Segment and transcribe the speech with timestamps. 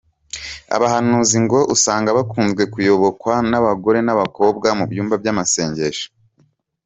[0.75, 6.07] Abahanuzi ngo usanga bakunzwe kuyobokwa n’abagore n’ abakobwa, mu byumba by’amasengesho.